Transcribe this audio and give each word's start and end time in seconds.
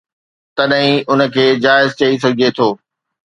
تڏهن 0.55 0.77
ئي 0.85 0.91
ان 1.11 1.19
کي 1.33 1.45
جائز 1.63 1.89
چئي 1.99 2.13
سگهجي 2.23 2.49
ٿو 2.57 2.67